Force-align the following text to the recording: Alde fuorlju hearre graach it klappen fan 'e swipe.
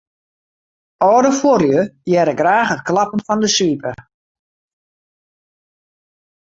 Alde 1.07 1.31
fuorlju 1.39 1.83
hearre 2.13 2.33
graach 2.41 2.73
it 2.75 2.81
klappen 2.87 3.25
fan 3.27 3.41
'e 3.45 3.49
swipe. 3.57 3.91